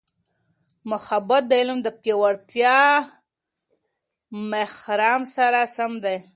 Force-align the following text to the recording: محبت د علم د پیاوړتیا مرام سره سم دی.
محبت 0.89 1.43
د 1.47 1.51
علم 1.61 1.77
د 1.83 1.87
پیاوړتیا 2.01 2.77
مرام 4.51 5.21
سره 5.35 5.59
سم 5.75 5.91
دی. 6.03 6.17